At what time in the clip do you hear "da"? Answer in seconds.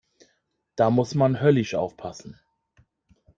0.75-0.89